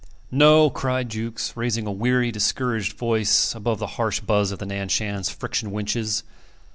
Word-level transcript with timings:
"No," 0.31 0.71
cried 0.71 1.09
Jukes, 1.09 1.55
raising 1.55 1.85
a 1.85 1.91
weary, 1.91 2.31
discouraged 2.31 2.93
voice 2.93 3.53
above 3.53 3.77
the 3.77 3.85
harsh 4.01 4.19
buzz 4.19 4.49
of 4.51 4.57
the 4.57 4.65
Nan 4.65 4.89
Shan's 4.89 5.29
friction 5.29 5.69
winches. 5.71 6.23